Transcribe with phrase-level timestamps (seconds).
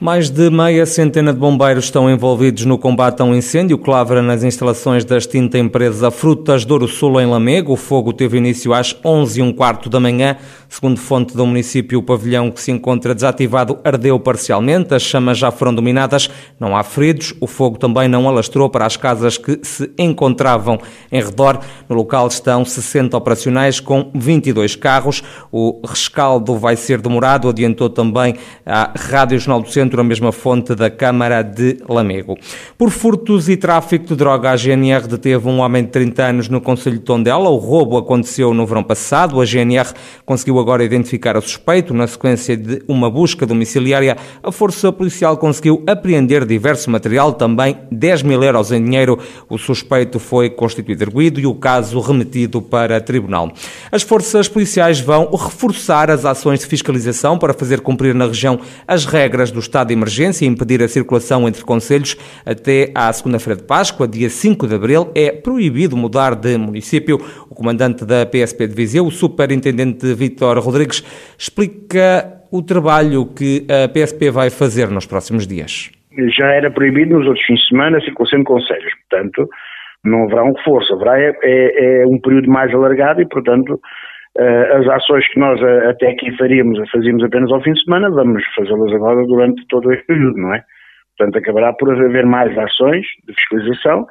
[0.00, 4.22] Mais de meia centena de bombeiros estão envolvidos no combate a um incêndio que lavra
[4.22, 7.74] nas instalações da extinta empresa Frutas Douro Sul em Lamego.
[7.74, 10.38] O fogo teve início às 11 e um quarto da manhã.
[10.70, 14.94] Segundo fonte do município, o pavilhão que se encontra desativado ardeu parcialmente.
[14.94, 16.30] As chamas já foram dominadas.
[16.58, 17.34] Não há feridos.
[17.38, 20.78] O fogo também não alastrou para as casas que se encontravam
[21.12, 21.60] em redor.
[21.90, 25.22] No local estão 60 operacionais com 22 carros.
[25.52, 30.74] O rescaldo vai ser demorado, adiantou também a Rádio Jornal do Centro a mesma fonte
[30.74, 32.36] da Câmara de Lamego.
[32.76, 36.60] Por furtos e tráfico de droga, a GNR deteve um homem de 30 anos no
[36.60, 37.48] Conselho de Tondela.
[37.48, 39.40] O roubo aconteceu no verão passado.
[39.40, 39.88] A GNR
[40.26, 41.94] conseguiu agora identificar o suspeito.
[41.94, 48.22] Na sequência de uma busca domiciliária, a Força Policial conseguiu apreender diverso material, também 10
[48.22, 49.18] mil euros em dinheiro.
[49.48, 53.50] O suspeito foi constituído erguido e o caso remetido para tribunal.
[53.90, 59.06] As forças policiais vão reforçar as ações de fiscalização para fazer cumprir na região as
[59.06, 63.58] regras do Estado estado de emergência e impedir a circulação entre conselhos até à segunda-feira
[63.60, 67.16] de Páscoa, dia 5 de abril, é proibido mudar de município.
[67.48, 71.02] O comandante da PSP de Viseu, o superintendente Vítor Rodrigues,
[71.38, 75.90] explica o trabalho que a PSP vai fazer nos próximos dias.
[76.36, 79.48] Já era proibido nos outros fins de semana a circulação de conselhos, portanto,
[80.04, 83.80] não haverá um reforço, haverá é, é, é um período mais alargado e, portanto,
[84.38, 88.44] as ações que nós uh, até aqui faríamos, fazíamos apenas ao fim de semana, vamos
[88.54, 90.62] fazê-las agora durante todo este período, não é?
[91.18, 94.06] Portanto, acabará por haver mais ações de fiscalização,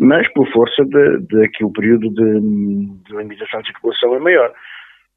[0.00, 2.40] mas por força de, de que o período de,
[3.08, 4.52] de limitação de circulação é maior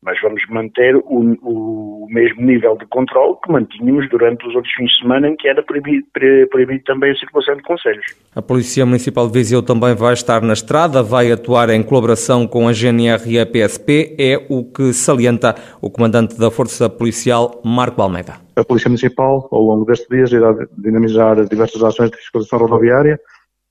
[0.03, 4.91] mas vamos manter o, o, mesmo nível de controle que mantínhamos durante os outros fins
[4.91, 6.05] de semana em que era proibido,
[6.49, 8.05] proibido também a circulação de conselhos.
[8.35, 12.67] A Polícia Municipal de Viseu também vai estar na estrada, vai atuar em colaboração com
[12.67, 18.01] a GNR e a PSP, é o que salienta o comandante da Força Policial, Marco
[18.01, 18.33] Almeida.
[18.55, 23.19] A Polícia Municipal, ao longo destes dias, irá dinamizar diversas ações de fiscalização rodoviária.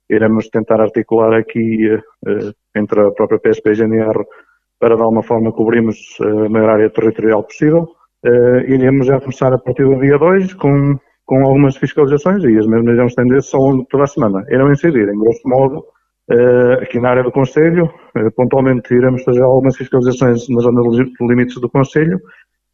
[0.09, 1.87] Iremos tentar articular aqui,
[2.27, 4.25] eh, entre a própria PSP e a GNR,
[4.83, 7.87] para de alguma forma cobrirmos eh, a maior área territorial possível.
[8.25, 12.67] Uh, iremos já começar a partir do dia 2 com, com algumas fiscalizações e as
[12.67, 14.43] mesmas irão estender-se ao longo de toda a semana.
[14.49, 15.85] Irão incidir, em grosso modo,
[16.31, 17.89] uh, aqui na área do Conselho,
[18.35, 22.19] pontualmente iremos fazer algumas fiscalizações na zona de limites do Conselho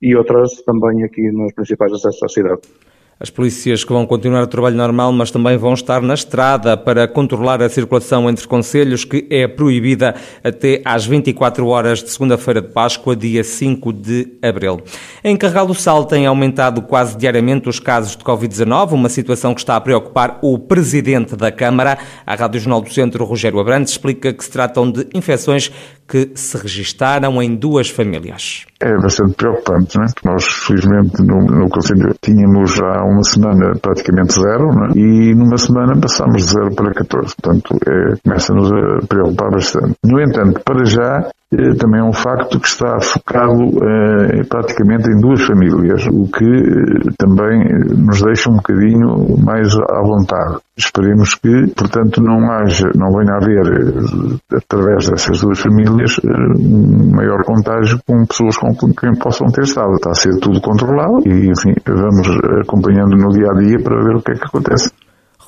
[0.02, 2.62] e outras também aqui nos principais acessos à cidade.
[3.22, 7.06] As polícias que vão continuar o trabalho normal, mas também vão estar na estrada para
[7.06, 12.69] controlar a circulação entre conselhos, que é proibida até às 24 horas de segunda-feira de
[12.69, 14.81] Páscoa, dia 5 de abril.
[15.22, 19.59] Em Carral do Sal têm aumentado quase diariamente os casos de Covid-19, uma situação que
[19.59, 21.97] está a preocupar o presidente da Câmara.
[22.25, 25.69] A Rádio Jornal do Centro, Rogério Abrantes, explica que se tratam de infecções
[26.09, 28.66] que se registaram em duas famílias.
[28.81, 30.08] É bastante preocupante, não é?
[30.25, 34.98] Nós, felizmente, no, no Conselho tínhamos já uma semana praticamente zero, é?
[34.98, 37.36] e numa semana passámos de zero para 14.
[37.36, 39.96] Portanto, é, começa-nos a preocupar bastante.
[40.03, 45.19] No entanto, para já, eh, também é um facto que está focado eh, praticamente em
[45.19, 47.68] duas famílias, o que eh, também
[47.98, 50.59] nos deixa um bocadinho mais à vontade.
[50.78, 53.66] Esperemos que, portanto, não haja, não venha a haver,
[54.56, 59.94] através dessas duas famílias, um maior contágio com pessoas com quem possam ter estado.
[59.94, 62.28] Está a ser tudo controlado e, enfim, vamos
[62.62, 64.92] acompanhando no dia a dia para ver o que é que acontece.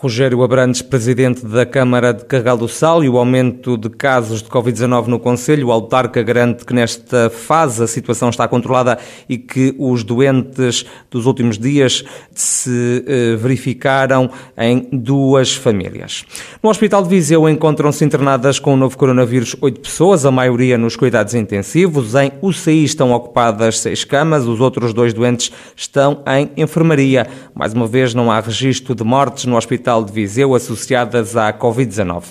[0.02, 4.50] Rogério Abrantes, presidente da Câmara de Carregal do Sal e o aumento de casos de
[4.50, 5.68] Covid-19 no Conselho.
[5.68, 8.98] O autarca garante que nesta fase a situação está controlada
[9.30, 12.04] e que os doentes dos últimos dias
[12.34, 16.26] se eh, verificaram em duas famílias.
[16.64, 20.96] No Hospital de Viseu encontram-se internadas com o novo coronavírus oito pessoas, a maioria nos
[20.96, 22.16] cuidados intensivos.
[22.16, 27.28] Em UCI estão ocupadas seis camas, os outros dois doentes estão em enfermaria.
[27.54, 31.52] Mais uma vez, não há registro de mortes no Hospital Hospital de Viseu associadas à
[31.52, 32.24] Covid-19.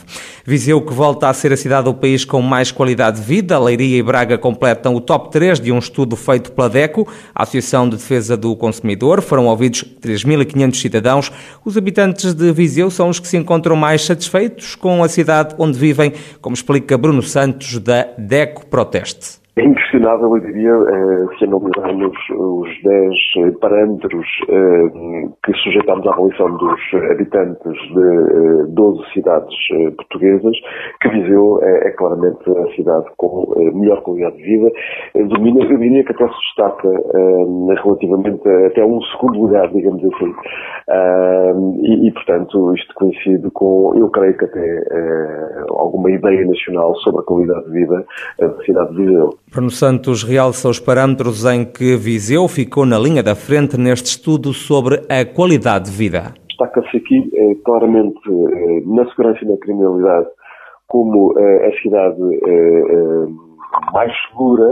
[0.45, 3.59] Viseu que volta a ser a cidade do país com mais qualidade de vida.
[3.59, 7.89] Leiria e Braga completam o top 3 de um estudo feito pela DECO, a Associação
[7.89, 9.21] de Defesa do Consumidor.
[9.21, 11.33] Foram ouvidos 3.500 cidadãos.
[11.65, 15.79] Os habitantes de Viseu são os que se encontram mais satisfeitos com a cidade onde
[15.79, 22.17] vivem, como explica Bruno Santos, da DECO Proteste É inquestionável, eu diria, eh, se analisarmos
[22.31, 26.81] os 10 eh, parâmetros eh, que sujeitamos à avaliação dos
[27.11, 29.55] habitantes de 12 cidades
[29.99, 30.57] portuguesas,
[31.03, 34.71] que Viseu é, claramente a cidade com melhor qualidade de vida.
[35.29, 36.89] Domina, eu diria que até se destaca
[37.83, 40.35] relativamente até um segundo lugar, digamos assim.
[41.83, 44.83] E, e portanto, isto coincide com, eu creio que até
[45.71, 48.07] alguma ideia nacional sobre a qualidade de vida
[48.39, 49.31] da cidade de Viseu.
[49.53, 54.53] Bruno Santos realça os parâmetros em que Viseu ficou na linha da frente neste estudo
[54.55, 56.35] sobre a qualidade de vida.
[56.49, 60.29] Destaca-se aqui eh, claramente eh, na segurança e na criminalidade
[60.87, 62.21] como eh, a cidade
[63.93, 64.69] mais segura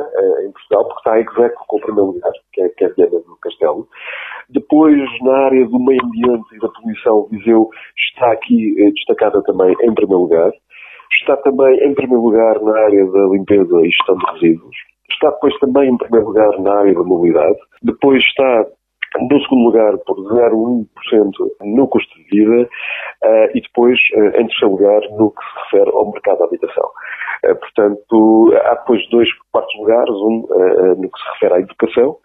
[0.46, 3.88] em Portugal, porque está em Execo com primeiro lugar, que é, que é do Castelo.
[4.48, 7.68] Depois, na área do meio ambiente e da poluição, Viseu
[8.12, 10.52] está aqui destacada também em primeiro lugar.
[11.20, 14.76] Está também em primeiro lugar na área da limpeza e gestão de resíduos.
[15.10, 17.58] Está depois também em primeiro lugar na área da mobilidade.
[17.82, 18.66] Depois está
[19.16, 20.86] no segundo lugar por 0,1%
[21.62, 22.68] no custo de vida
[23.24, 26.90] uh, e depois, uh, em terceiro lugar, no que se refere ao mercado da habitação.
[27.44, 30.46] Uh, portanto, há depois dois quartos lugares, um
[30.98, 32.16] no que se refere à educação,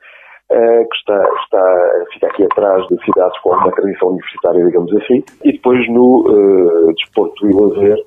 [0.49, 5.53] que está, está, fica aqui atrás de cidades com uma tradição universitária, digamos assim, e
[5.53, 7.97] depois no desporto e lazer,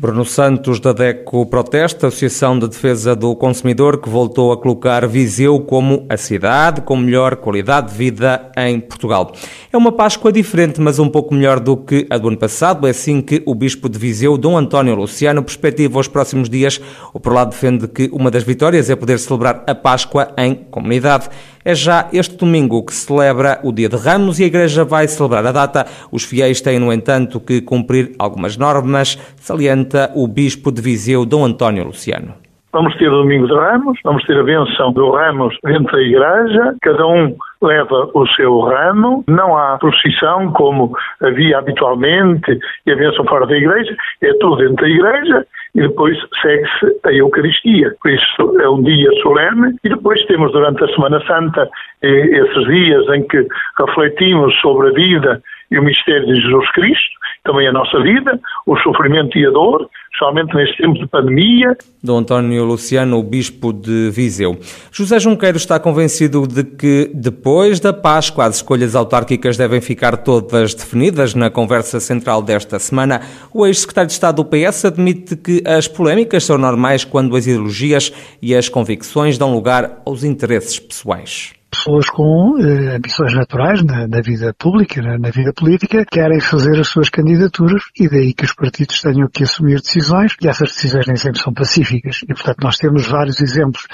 [0.00, 5.58] Bruno Santos, da DECO Protesta, Associação de Defesa do Consumidor, que voltou a colocar Viseu
[5.58, 9.32] como a cidade com melhor qualidade de vida em Portugal.
[9.72, 12.86] É uma Páscoa diferente, mas um pouco melhor do que a do ano passado.
[12.86, 16.80] É assim que o Bispo de Viseu, Dom António Luciano, perspectiva os próximos dias.
[17.12, 21.28] O por lá defende que uma das vitórias é poder celebrar a Páscoa em comunidade.
[21.64, 25.08] É já este domingo que se celebra o Dia de Ramos e a Igreja vai
[25.08, 25.86] celebrar a data.
[26.12, 31.44] Os fiéis têm, no entanto, que cumprir algumas normas, salienta o Bispo de Viseu, Dom
[31.44, 32.34] António Luciano.
[32.70, 36.74] Vamos ter o Domingo de Ramos, vamos ter a benção do Ramos dentro da igreja,
[36.82, 43.24] cada um leva o seu ramo, não há procissão como havia habitualmente e a bênção
[43.24, 47.94] fora da igreja, é tudo dentro da igreja e depois segue-se a Eucaristia.
[48.02, 51.68] Por isso é um dia solene e depois temos durante a Semana Santa
[52.02, 53.46] eh, esses dias em que
[53.78, 58.76] refletimos sobre a vida e o mistério de Jesus Cristo, também a nossa vida, o
[58.78, 61.76] sofrimento e a dor, especialmente neste tempo de pandemia.
[62.02, 64.58] Dom António Luciano, o Bispo de Viseu.
[64.92, 70.74] José Junqueiro está convencido de que depois da Páscoa as escolhas autárquicas devem ficar todas
[70.74, 73.20] definidas na conversa central desta semana.
[73.52, 78.12] O ex-secretário de Estado do PS admite que as polémicas são normais quando as ideologias
[78.42, 84.20] e as convicções dão lugar aos interesses pessoais pessoas com eh, ambições naturais na, na
[84.20, 88.54] vida pública, na, na, vida política, querem fazer as suas candidaturas e daí que os
[88.54, 92.20] partidos tenham que assumir decisões e essas decisões nem sempre são pacíficas.
[92.22, 93.86] E portanto nós temos vários exemplos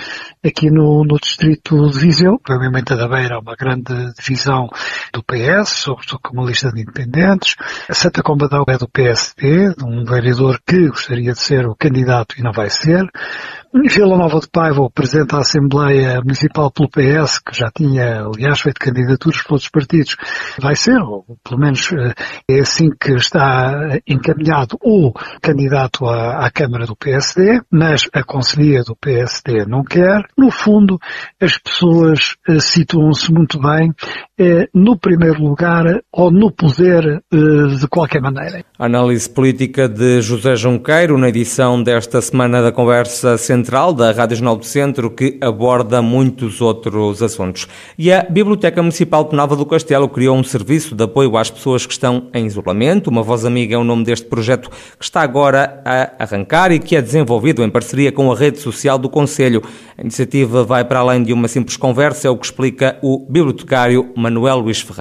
[0.45, 4.69] aqui no, no distrito de Viseu, provavelmente a da Beira, uma grande divisão
[5.15, 7.55] do PS, sobretudo com uma lista de independentes.
[7.89, 12.43] A Santa Combadão é do PSD, um vereador que gostaria de ser o candidato e
[12.43, 13.09] não vai ser.
[13.73, 18.61] Vila Nova de Paiva, o Presidente da Assembleia Municipal pelo PS, que já tinha, aliás,
[18.61, 20.17] feito candidaturas para outros partidos,
[20.61, 22.15] vai ser, ou pelo menos eh,
[22.49, 25.13] é assim que está encaminhado, o
[25.43, 30.25] candidato à, à Câmara do PSD, mas a Conselhia do PSD não quer.
[30.39, 30.97] No fundo,
[31.43, 33.93] as pessoas eh, situam-se muito bem
[34.39, 38.65] eh, no primeiro lugar ou no poder de qualquer maneira.
[38.79, 44.37] Análise política de José Junqueiro na edição desta semana da Conversa Central central da Rádio
[44.37, 47.67] Jornal do Centro que aborda muitos outros assuntos.
[47.99, 51.85] E a Biblioteca Municipal de Nova do Castelo criou um serviço de apoio às pessoas
[51.85, 53.11] que estão em isolamento.
[53.11, 56.97] Uma Voz Amiga é o nome deste projeto que está agora a arrancar e que
[56.97, 59.63] é desenvolvido em parceria com a rede social do Conselho.
[59.99, 64.13] A iniciativa vai para além de uma simples conversa, é o que explica o bibliotecário
[64.17, 64.94] Manuel Luís Ferreira.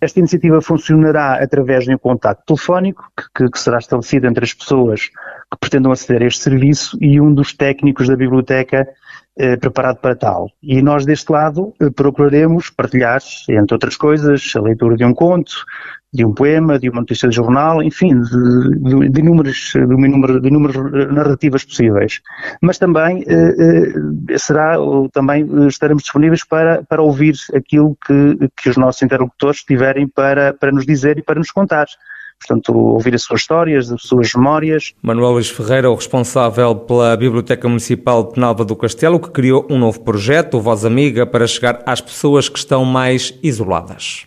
[0.00, 5.08] Esta iniciativa funcionará através de um contato telefónico que, que, será estabelecido entre as pessoas
[5.08, 8.88] que pretendam aceder a este serviço e um dos técnicos da biblioteca
[9.60, 10.50] preparado para tal.
[10.62, 15.52] E nós, deste lado, eh, procuraremos partilhar, entre outras coisas, a leitura de um conto,
[16.12, 20.76] de um poema, de uma notícia de jornal, enfim, de, de, de, inúmeras, de, inúmeras
[21.12, 22.20] narrativas possíveis.
[22.60, 23.54] Mas também eh,
[24.30, 24.76] eh será,
[25.12, 30.72] também estaremos disponíveis para, para ouvir aquilo que, que os nossos interlocutores tiverem para, para
[30.72, 31.86] nos dizer e para nos contar
[32.40, 34.94] portanto, ouvir as suas histórias, as suas memórias.
[35.02, 39.78] Manuel Luís Ferreira, o responsável pela Biblioteca Municipal de Penalva do Castelo, que criou um
[39.78, 44.26] novo projeto, o Voz Amiga, para chegar às pessoas que estão mais isoladas.